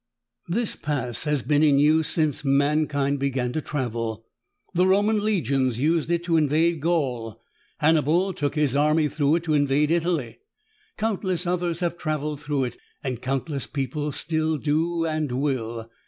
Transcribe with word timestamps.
This 0.47 0.75
Pass 0.75 1.25
has 1.25 1.43
been 1.43 1.61
in 1.61 1.77
use 1.77 2.07
since 2.07 2.43
mankind 2.43 3.19
began 3.19 3.53
to 3.53 3.61
travel. 3.61 4.25
The 4.73 4.87
Roman 4.87 5.23
legions 5.23 5.79
used 5.79 6.09
it 6.09 6.23
to 6.23 6.37
invade 6.37 6.79
Gaul. 6.81 7.39
Hannibal 7.77 8.33
took 8.33 8.55
his 8.55 8.75
army 8.75 9.07
through 9.09 9.35
it 9.35 9.43
to 9.43 9.53
invade 9.53 9.91
Italy. 9.91 10.39
Countless 10.97 11.45
others 11.45 11.81
have 11.81 11.99
traveled 11.99 12.41
through 12.41 12.63
it, 12.63 12.77
and 13.03 13.21
countless 13.21 13.67
people 13.67 14.11
still 14.11 14.57
do 14.57 15.05
and 15.05 15.31
will. 15.33 15.87